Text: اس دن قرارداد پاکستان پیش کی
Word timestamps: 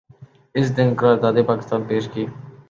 اس 0.55 0.67
دن 0.77 0.89
قرارداد 0.99 1.37
پاکستان 1.41 1.81
پیش 1.87 2.03
کی 2.13 2.23